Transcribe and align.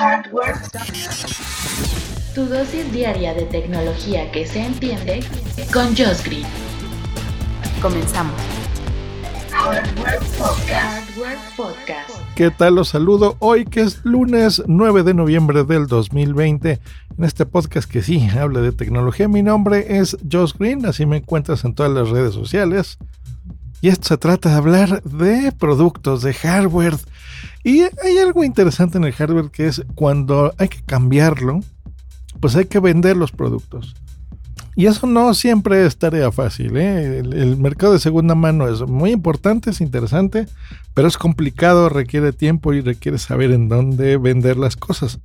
Hardware. 0.00 0.54
Tu 2.34 2.46
dosis 2.46 2.90
diaria 2.90 3.34
de 3.34 3.42
tecnología 3.42 4.32
que 4.32 4.46
se 4.46 4.64
entiende 4.64 5.20
con 5.74 5.88
Josh 5.88 6.24
Green. 6.24 6.46
Comenzamos. 7.82 8.40
Hardware 9.50 10.18
Podcast. 10.38 11.10
Hardware 11.10 11.38
Podcast. 11.54 12.10
¿Qué 12.34 12.50
tal? 12.50 12.76
Los 12.76 12.88
saludo 12.88 13.36
hoy 13.40 13.66
que 13.66 13.82
es 13.82 14.02
lunes 14.02 14.62
9 14.66 15.02
de 15.02 15.12
noviembre 15.12 15.64
del 15.64 15.86
2020. 15.86 16.80
En 17.18 17.24
este 17.24 17.44
podcast 17.44 17.90
que 17.90 18.00
sí 18.00 18.26
habla 18.30 18.62
de 18.62 18.72
tecnología, 18.72 19.28
mi 19.28 19.42
nombre 19.42 19.98
es 19.98 20.16
Josh 20.32 20.54
Green, 20.58 20.86
así 20.86 21.04
me 21.04 21.18
encuentras 21.18 21.62
en 21.64 21.74
todas 21.74 21.92
las 21.92 22.08
redes 22.08 22.32
sociales. 22.32 22.96
Y 23.80 23.88
esto 23.88 24.08
se 24.08 24.18
trata 24.18 24.50
de 24.50 24.56
hablar 24.56 25.02
de 25.02 25.52
productos, 25.52 26.22
de 26.22 26.34
hardware. 26.34 26.96
Y 27.64 27.82
hay 27.82 28.18
algo 28.22 28.44
interesante 28.44 28.98
en 28.98 29.04
el 29.04 29.12
hardware 29.12 29.50
que 29.50 29.66
es 29.66 29.82
cuando 29.94 30.52
hay 30.58 30.68
que 30.68 30.82
cambiarlo, 30.82 31.60
pues 32.40 32.56
hay 32.56 32.66
que 32.66 32.78
vender 32.78 33.16
los 33.16 33.32
productos. 33.32 33.94
Y 34.76 34.86
eso 34.86 35.06
no 35.06 35.34
siempre 35.34 35.84
es 35.84 35.98
tarea 35.98 36.30
fácil. 36.30 36.76
¿eh? 36.76 37.18
El, 37.18 37.32
el, 37.32 37.56
mercado 37.56 37.92
de 37.92 37.98
segunda 37.98 38.34
mano 38.34 38.68
es 38.68 38.82
muy 38.82 39.10
importante, 39.10 39.70
es 39.70 39.80
interesante, 39.80 40.46
pero 40.94 41.08
es 41.08 41.18
complicado, 41.18 41.88
requiere 41.88 42.32
tiempo 42.32 42.72
y 42.72 42.80
requiere 42.80 43.18
saber 43.18 43.50
en 43.50 43.68
dónde 43.68 44.16
vender 44.16 44.56
las 44.56 44.76
cosas. 44.76 45.18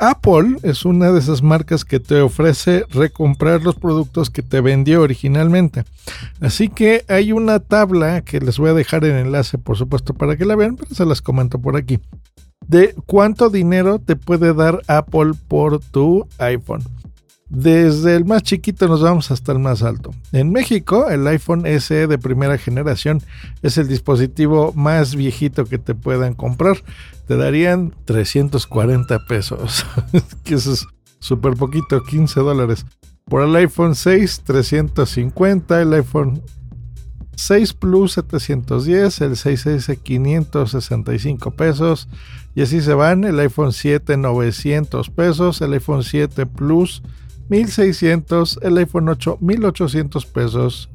Apple 0.00 0.56
es 0.62 0.86
una 0.86 1.12
de 1.12 1.18
esas 1.18 1.42
marcas 1.42 1.84
que 1.84 2.00
te 2.00 2.22
ofrece 2.22 2.84
recomprar 2.88 3.62
los 3.62 3.74
productos 3.74 4.30
que 4.30 4.42
te 4.42 4.62
vendió 4.62 5.02
originalmente. 5.02 5.84
Así 6.40 6.68
que 6.68 7.04
hay 7.08 7.32
una 7.32 7.60
tabla 7.60 8.22
que 8.22 8.40
les 8.40 8.58
voy 8.58 8.70
a 8.70 8.74
dejar 8.74 9.04
el 9.04 9.12
enlace, 9.12 9.58
por 9.58 9.76
supuesto, 9.76 10.14
para 10.14 10.36
que 10.36 10.46
la 10.46 10.56
vean, 10.56 10.76
pero 10.76 10.94
se 10.94 11.04
las 11.04 11.20
comento 11.20 11.58
por 11.58 11.76
aquí. 11.76 12.00
De 12.66 12.94
cuánto 13.04 13.50
dinero 13.50 13.98
te 13.98 14.16
puede 14.16 14.54
dar 14.54 14.80
Apple 14.86 15.32
por 15.48 15.80
tu 15.80 16.26
iPhone. 16.38 16.82
Desde 17.50 18.14
el 18.14 18.24
más 18.24 18.44
chiquito 18.44 18.86
nos 18.86 19.02
vamos 19.02 19.32
hasta 19.32 19.50
el 19.50 19.58
más 19.58 19.82
alto. 19.82 20.12
En 20.30 20.52
México, 20.52 21.10
el 21.10 21.26
iPhone 21.26 21.64
SE 21.80 22.06
de 22.06 22.16
primera 22.16 22.56
generación 22.58 23.20
es 23.60 23.76
el 23.76 23.88
dispositivo 23.88 24.72
más 24.74 25.16
viejito 25.16 25.64
que 25.64 25.78
te 25.78 25.96
puedan 25.96 26.34
comprar. 26.34 26.76
Te 27.26 27.36
darían 27.36 27.92
340 28.04 29.26
pesos, 29.26 29.84
que 30.44 30.54
eso 30.54 30.72
es 30.74 30.86
súper 31.18 31.54
poquito, 31.54 32.04
15 32.04 32.38
dólares. 32.38 32.86
Por 33.24 33.42
el 33.42 33.54
iPhone 33.56 33.96
6, 33.96 34.42
350, 34.44 35.82
el 35.82 35.92
iPhone 35.94 36.40
6 37.34 37.72
Plus 37.72 38.12
710, 38.12 39.20
el 39.22 39.32
6S 39.32 39.98
565 39.98 41.50
pesos 41.52 42.08
y 42.54 42.62
así 42.62 42.80
se 42.80 42.94
van, 42.94 43.24
el 43.24 43.40
iPhone 43.40 43.72
7 43.72 44.16
900 44.16 45.10
pesos, 45.10 45.60
el 45.62 45.72
iPhone 45.72 46.04
7 46.04 46.46
Plus 46.46 47.02
1600, 47.50 48.60
el 48.62 48.78
iPhone 48.78 49.08
8 49.08 49.38
1800 49.40 50.24
pesos, 50.26 50.88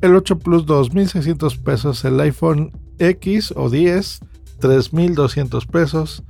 el 0.00 0.14
8 0.14 0.38
Plus 0.38 0.64
2600 0.64 1.58
pesos, 1.58 2.04
el 2.04 2.20
iPhone 2.20 2.70
X 2.98 3.52
o 3.56 3.68
10 3.68 4.20
3200 4.60 5.66
pesos, 5.66 6.22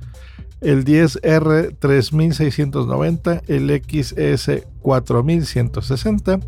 el 0.59 0.83
10R 0.83 1.77
3690, 1.77 3.43
el 3.47 3.69
XS 3.69 4.65
4160, 4.81 6.39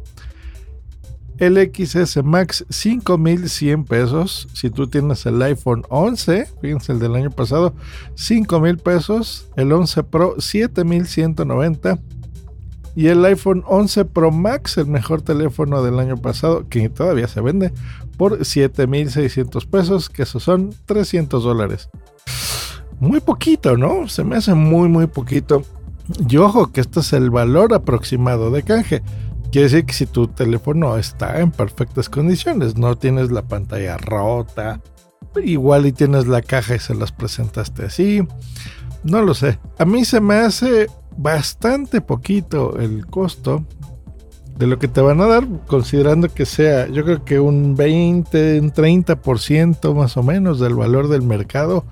el 1.38 1.72
XS 1.72 2.24
Max 2.24 2.66
5100 2.70 3.86
pesos. 3.86 4.48
Si 4.54 4.72
tú 4.72 4.88
tienes 4.88 5.28
el 5.28 5.40
iPhone 5.44 5.84
11, 5.90 6.48
fíjense 6.60 6.94
el 6.94 7.00
del 7.00 7.14
año 7.14 7.30
pasado, 7.30 7.76
5000 8.16 8.78
pesos, 8.78 9.48
el 9.58 9.72
11 9.72 10.04
Pro 10.04 10.36
7190 10.40 12.00
y 12.96 13.08
el 13.08 13.24
iPhone 13.26 13.64
11 13.68 14.06
Pro 14.06 14.32
Max, 14.32 14.78
el 14.78 14.88
mejor 14.88 15.22
teléfono 15.22 15.84
del 15.84 16.00
año 16.00 16.18
pasado, 16.18 16.68
que 16.70 16.90
todavía 16.90 17.28
se 17.28 17.42
vende, 17.42 17.74
por 18.18 18.46
7,600 18.46 19.66
pesos, 19.66 20.10
que 20.10 20.24
esos 20.24 20.44
son 20.44 20.74
300 20.86 21.44
dólares. 21.44 21.90
Muy 23.00 23.20
poquito, 23.20 23.76
¿no? 23.76 24.08
Se 24.08 24.24
me 24.24 24.38
hace 24.38 24.54
muy, 24.54 24.88
muy 24.88 25.08
poquito. 25.08 25.64
Y 26.30 26.38
ojo 26.38 26.72
que 26.72 26.82
este 26.82 27.02
es 27.02 27.12
el 27.14 27.30
valor 27.30 27.74
aproximado 27.74 28.52
de 28.52 28.64
canje. 28.64 29.02
Quiere 29.52 29.70
decir 29.70 29.86
que 29.86 29.94
si 29.94 30.06
tu 30.06 30.28
teléfono 30.28 30.96
está 30.98 31.40
en 31.42 31.52
perfectas 31.52 32.10
condiciones, 32.10 32.78
no 32.78 32.98
tienes 32.98 33.32
la 33.32 33.42
pantalla 33.42 33.98
rota, 33.98 34.82
igual 35.44 35.86
y 35.86 35.92
tienes 35.92 36.28
la 36.28 36.42
caja 36.42 36.76
y 36.76 36.80
se 36.80 36.96
las 36.96 37.12
presentaste 37.12 37.86
así. 37.86 38.26
No 39.04 39.22
lo 39.22 39.34
sé. 39.34 39.60
A 39.78 39.86
mí 39.86 40.06
se 40.06 40.22
me 40.22 40.36
hace 40.36 40.88
bastante 41.18 42.02
poquito 42.02 42.78
el 42.80 43.06
costo 43.06 43.66
de 44.58 44.68
lo 44.68 44.80
que 44.80 44.88
te 44.88 45.02
van 45.02 45.20
a 45.22 45.28
dar, 45.28 45.48
considerando 45.68 46.30
que 46.30 46.46
sea, 46.46 46.88
yo 46.88 47.04
creo 47.04 47.26
que 47.26 47.40
un 47.40 47.76
20, 47.76 48.60
un 48.62 48.72
30% 48.72 49.94
más 49.94 50.16
o 50.18 50.24
menos 50.24 50.60
del 50.60 50.76
valor 50.76 51.10
del 51.10 51.24
mercado. 51.24 51.86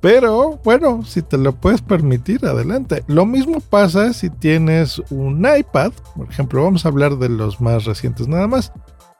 Pero 0.00 0.58
bueno, 0.64 1.04
si 1.04 1.22
te 1.22 1.38
lo 1.38 1.52
puedes 1.52 1.80
permitir, 1.80 2.44
adelante. 2.44 3.04
Lo 3.06 3.24
mismo 3.24 3.60
pasa 3.60 4.12
si 4.12 4.30
tienes 4.30 5.00
un 5.10 5.46
iPad, 5.46 5.92
por 6.16 6.28
ejemplo, 6.28 6.64
vamos 6.64 6.84
a 6.84 6.88
hablar 6.88 7.18
de 7.18 7.28
los 7.28 7.60
más 7.60 7.84
recientes 7.84 8.26
nada 8.26 8.48
más. 8.48 8.72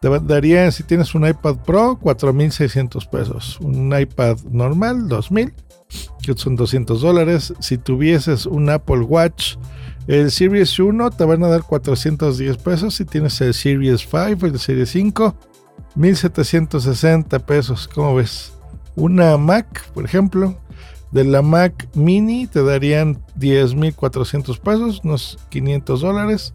Te 0.03 0.09
daría, 0.09 0.69
si 0.73 0.83
tienes 0.83 1.15
un 1.15 1.27
iPad 1.27 1.59
Pro, 1.65 1.99
4.600 1.99 3.09
pesos. 3.09 3.59
Un 3.61 3.97
iPad 3.97 4.37
normal, 4.51 5.09
2.000 5.09 5.55
que 6.23 6.35
son 6.35 6.57
200 6.57 7.01
dólares. 7.01 7.55
Si 7.61 7.79
tuvieses 7.79 8.47
un 8.47 8.69
Apple 8.69 9.01
Watch, 9.01 9.57
el 10.07 10.31
Series 10.31 10.79
1 10.79 11.11
te 11.11 11.25
van 11.25 11.45
a 11.45 11.49
dar 11.49 11.63
410 11.63 12.57
pesos. 12.59 12.95
Si 12.95 13.05
tienes 13.05 13.41
el 13.41 13.55
Series 13.55 14.01
5 14.11 14.47
el 14.47 14.59
Series 14.59 14.91
5, 14.91 15.37
1760 15.95 17.39
pesos. 17.41 17.89
¿Cómo 17.89 18.17
ves? 18.17 18.53
Una 18.97 19.37
Mac, 19.37 19.91
por 19.93 20.05
ejemplo, 20.05 20.59
de 21.13 21.25
la 21.25 21.43
Mac 21.43 21.89
Mini 21.95 22.47
te 22.47 22.63
darían 22.63 23.23
10.400 23.39 24.59
pesos, 24.59 25.01
unos 25.05 25.39
500 25.51 26.01
dólares. 26.01 26.55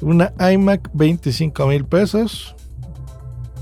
Una 0.00 0.32
iMac 0.50 0.88
25 0.94 1.66
mil 1.66 1.84
pesos. 1.84 2.56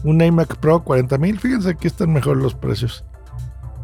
Un 0.04 0.20
iMac 0.20 0.56
Pro 0.56 0.82
40 0.84 1.18
mil. 1.18 1.38
Fíjense, 1.38 1.70
aquí 1.70 1.86
están 1.86 2.12
mejor 2.12 2.36
los 2.36 2.54
precios 2.54 3.04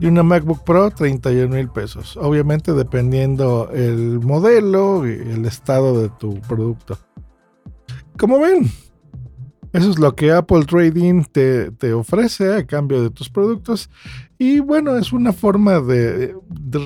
y 0.01 0.07
una 0.07 0.23
MacBook 0.23 0.65
Pro 0.65 0.91
31 0.91 1.55
mil 1.55 1.69
pesos. 1.69 2.17
Obviamente 2.17 2.73
dependiendo 2.73 3.71
el 3.73 4.21
modelo 4.21 5.07
y 5.07 5.13
el 5.13 5.45
estado 5.47 6.01
de 6.01 6.09
tu 6.09 6.41
producto. 6.43 6.99
Como 8.19 8.39
ven, 8.41 8.71
eso 9.73 9.91
es 9.91 9.99
lo 9.99 10.15
que 10.15 10.33
Apple 10.33 10.65
Trading 10.67 11.25
te, 11.25 11.71
te, 11.73 11.93
ofrece 11.93 12.55
a 12.55 12.67
cambio 12.67 13.03
de 13.03 13.11
tus 13.11 13.29
productos. 13.29 13.91
Y 14.47 14.61
bueno, 14.61 14.99
es 14.99 15.15
una 15.15 15.33
forma 15.33 15.81
de, 15.81 16.35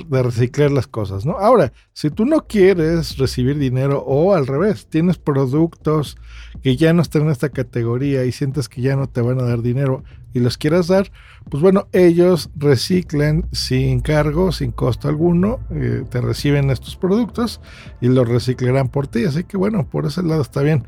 reciclar 0.09 0.71
las 0.71 0.87
cosas, 0.87 1.25
¿no? 1.25 1.33
Ahora, 1.33 1.73
si 1.91 2.09
tú 2.09 2.23
no 2.23 2.47
quieres 2.47 3.17
recibir 3.17 3.57
dinero 3.57 3.99
o 3.99 4.33
al 4.33 4.47
revés, 4.47 4.87
tienes 4.87 5.17
productos 5.17 6.15
que 6.63 6.77
ya 6.77 6.93
no 6.93 7.01
están 7.01 7.23
en 7.23 7.31
esta 7.31 7.49
categoría 7.49 8.23
y 8.23 8.31
sientes 8.31 8.69
que 8.69 8.81
ya 8.81 8.95
no 8.95 9.09
te 9.09 9.19
van 9.19 9.41
a 9.41 9.43
dar 9.43 9.61
dinero 9.61 10.05
y 10.33 10.39
los 10.39 10.57
quieras 10.57 10.87
dar, 10.87 11.11
pues 11.49 11.61
bueno, 11.61 11.89
ellos 11.91 12.49
reciclan 12.55 13.45
sin 13.51 13.99
cargo, 13.99 14.53
sin 14.53 14.71
costo 14.71 15.09
alguno, 15.09 15.59
eh, 15.69 16.05
te 16.09 16.21
reciben 16.21 16.69
estos 16.69 16.95
productos 16.95 17.59
y 17.99 18.07
los 18.07 18.25
reciclarán 18.25 18.87
por 18.87 19.07
ti. 19.07 19.25
Así 19.25 19.43
que 19.43 19.57
bueno, 19.57 19.85
por 19.85 20.05
ese 20.05 20.23
lado 20.23 20.43
está 20.43 20.61
bien. 20.61 20.85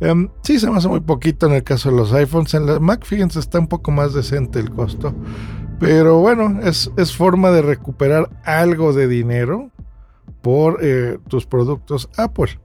Um, 0.00 0.30
sí, 0.42 0.58
se 0.58 0.70
me 0.70 0.78
hace 0.78 0.88
muy 0.88 1.00
poquito 1.00 1.48
en 1.48 1.52
el 1.52 1.64
caso 1.64 1.90
de 1.90 1.98
los 1.98 2.14
iPhones. 2.14 2.54
En 2.54 2.64
la 2.64 2.80
Mac, 2.80 3.04
fíjense, 3.04 3.40
está 3.40 3.58
un 3.58 3.68
poco 3.68 3.90
más 3.90 4.14
decente 4.14 4.58
el 4.58 4.70
costo. 4.70 5.14
Pero 5.84 6.18
bueno, 6.18 6.60
es, 6.62 6.90
es 6.96 7.14
forma 7.14 7.50
de 7.50 7.62
recuperar 7.62 8.30
algo 8.44 8.92
de 8.92 9.06
dinero 9.06 9.70
por 10.40 10.78
eh, 10.82 11.18
tus 11.28 11.46
productos 11.46 12.08
Apple. 12.16 12.58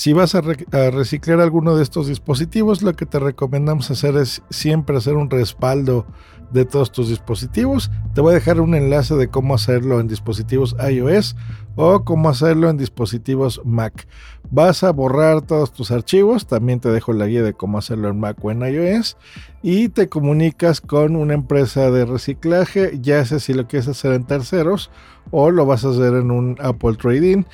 Si 0.00 0.14
vas 0.14 0.34
a, 0.34 0.40
reciclar 0.40 1.40
alguno 1.40 1.76
de 1.76 1.82
estos 1.82 2.06
dispositivos, 2.06 2.80
lo 2.80 2.94
que 2.94 3.04
te 3.04 3.18
recomendamos 3.18 3.90
hacer 3.90 4.16
es 4.16 4.42
siempre 4.48 4.96
hacer 4.96 5.14
un 5.14 5.28
respaldo 5.28 6.06
de 6.50 6.64
todos 6.64 6.90
tus 6.90 7.10
dispositivos. 7.10 7.90
Te 8.14 8.22
voy 8.22 8.30
a 8.30 8.36
dejar 8.36 8.62
un 8.62 8.74
enlace 8.74 9.14
de 9.16 9.28
cómo 9.28 9.54
hacerlo 9.54 10.00
en 10.00 10.08
dispositivos 10.08 10.74
iOS 10.90 11.36
o 11.76 12.02
cómo 12.02 12.30
hacerlo 12.30 12.70
en 12.70 12.78
dispositivos 12.78 13.60
Mac. 13.66 14.08
Vas 14.50 14.84
a 14.84 14.90
borrar 14.90 15.42
todos 15.42 15.70
tus 15.70 15.90
archivos, 15.90 16.46
también 16.46 16.80
te 16.80 16.88
dejo 16.88 17.12
la 17.12 17.26
guía 17.26 17.42
de 17.42 17.52
cómo 17.52 17.76
hacerlo 17.76 18.08
en 18.08 18.20
Mac 18.20 18.42
o 18.42 18.50
en 18.50 18.62
iOS 18.62 19.18
y 19.62 19.90
te 19.90 20.08
comunicas 20.08 20.80
con 20.80 21.14
una 21.14 21.34
empresa 21.34 21.90
de 21.90 22.06
reciclaje, 22.06 22.98
ya 23.02 23.22
sea 23.26 23.38
si 23.38 23.52
lo 23.52 23.68
quieres 23.68 23.88
hacer 23.88 24.14
en 24.14 24.24
terceros 24.24 24.90
o 25.30 25.50
lo 25.50 25.66
vas 25.66 25.84
a 25.84 25.90
hacer 25.90 26.14
en 26.14 26.30
un 26.30 26.56
Apple 26.60 26.94
Trading. 26.94 27.44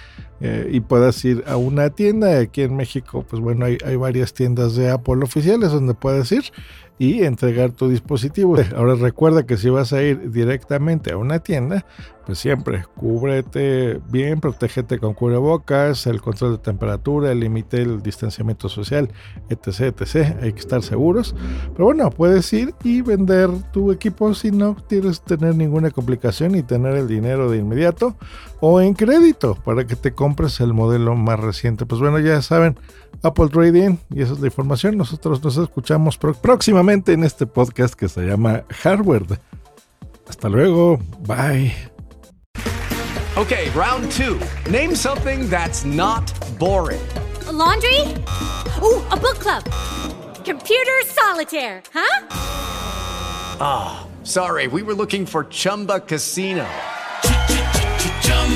Eh, 0.41 0.69
y 0.71 0.81
puedas 0.81 1.25
ir 1.25 1.45
a 1.47 1.57
una 1.57 1.91
tienda. 1.91 2.39
Aquí 2.39 2.63
en 2.63 2.77
México, 2.77 3.25
pues 3.29 3.41
bueno, 3.41 3.65
hay, 3.65 3.79
hay 3.85 3.97
varias 3.97 4.35
tiendas 4.35 4.77
de 4.77 4.91
Apple 4.91 5.23
oficiales 5.23 5.73
donde 5.73 5.95
puedes 5.95 6.31
ir 6.33 6.45
y 6.99 7.25
entregar 7.25 7.73
tu 7.73 7.89
dispositivo. 7.89 8.57
Ahora 8.77 8.95
recuerda 8.95 9.45
que 9.45 9.57
si 9.57 9.69
vas 9.69 9.93
a 9.93 10.03
ir 10.03 10.31
directamente 10.31 11.13
a 11.13 11.19
una 11.19 11.41
tienda, 11.41 11.85
pues 12.25 12.39
siempre 12.41 12.85
cúbrete 12.97 14.01
bien, 14.11 14.41
protégete 14.41 14.99
con 14.99 15.15
cubrebocas, 15.15 16.09
el 16.09 16.21
control 16.21 16.53
de 16.53 16.59
temperatura, 16.59 17.31
el 17.31 17.39
límite, 17.41 17.83
el 17.83 18.03
distanciamiento 18.03 18.69
social, 18.69 19.11
etc, 19.49 19.95
etc. 20.01 20.37
Hay 20.43 20.53
que 20.53 20.59
estar 20.59 20.83
seguros. 20.83 21.37
Pero 21.73 21.85
bueno, 21.85 22.11
puedes 22.11 22.53
ir 22.53 22.75
y 22.83 23.03
vender 23.03 23.49
tu 23.73 23.93
equipo 23.93 24.35
si 24.35 24.51
no 24.51 24.75
quieres 24.89 25.21
tener 25.21 25.55
ninguna 25.55 25.91
complicación 25.91 26.57
y 26.57 26.63
tener 26.63 26.97
el 26.97 27.07
dinero 27.07 27.49
de 27.49 27.59
inmediato 27.59 28.17
o 28.61 28.81
en 28.81 28.95
crédito 28.95 29.55
para 29.55 29.87
que 29.87 29.95
te 29.95 30.13
compres 30.13 30.61
el 30.61 30.73
modelo 30.73 31.15
más 31.15 31.39
reciente. 31.39 31.87
Pues 31.87 32.01
bueno, 32.01 32.19
ya 32.19 32.43
saben, 32.43 32.77
Apple 33.23 33.49
Trading 33.49 33.97
y 34.11 34.23
esa 34.23 34.33
es 34.35 34.41
la 34.41 34.47
información. 34.47 34.97
Nosotros 34.97 35.43
nos 35.43 35.57
escuchamos 35.57 36.19
próximamente 36.19 37.13
en 37.13 37.25
este 37.25 37.47
podcast 37.47 37.95
que 37.95 38.09
se 38.09 38.23
llama 38.23 38.65
Hardware. 38.83 39.41
Hasta 40.29 40.49
luego. 40.49 40.99
Bye. 41.27 41.73
Okay, 43.37 43.69
round 43.71 44.11
two. 44.13 44.41
Name 44.71 44.95
something 44.95 45.49
that's 45.51 45.85
not 45.85 46.25
boring. 46.59 47.07
A 47.47 47.53
laundry? 47.53 48.01
Ooh, 48.83 49.03
a 49.11 49.17
book 49.17 49.39
club. 49.39 49.63
Computer 50.45 51.03
solitaire, 51.05 51.83
huh? 51.93 52.27
Ah, 53.61 54.07
oh, 54.07 54.25
sorry. 54.25 54.69
We 54.69 54.83
were 54.83 54.95
looking 54.95 55.27
for 55.27 55.45
Chumba 55.45 56.01
Casino. 56.01 56.67